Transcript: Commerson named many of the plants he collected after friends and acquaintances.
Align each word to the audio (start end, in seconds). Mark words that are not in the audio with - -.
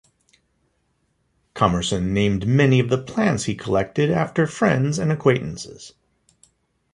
Commerson 1.53 2.07
named 2.07 2.47
many 2.47 2.79
of 2.79 2.89
the 2.89 2.97
plants 2.97 3.43
he 3.43 3.53
collected 3.53 4.09
after 4.09 4.47
friends 4.47 4.97
and 4.97 5.11
acquaintances. 5.11 5.93